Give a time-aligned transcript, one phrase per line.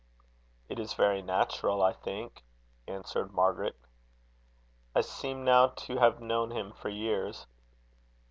[0.67, 2.43] "It is very natural, I think,"
[2.87, 3.75] answered Margaret.
[4.95, 7.45] "I seem now to have known him for years."